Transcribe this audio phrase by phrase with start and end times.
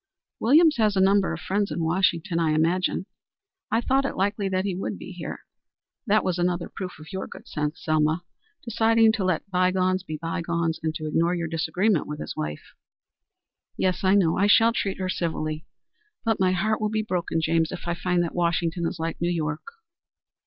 [0.39, 3.05] "Williams has a number of friends in Washington, I imagine.
[3.69, 5.45] I thought it likely that he would be here.
[6.07, 8.23] That was another proof of your good sense, Selma
[8.63, 12.73] deciding to let bygones be bygones and to ignore your disagreement with his wife."
[13.77, 14.37] "Yes, I know.
[14.37, 15.67] I shall treat her civilly.
[16.25, 19.29] But my heart will be broken, James, if I find that Washington is like New
[19.31, 19.67] York."